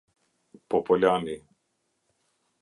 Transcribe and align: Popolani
Popolani 0.67 1.35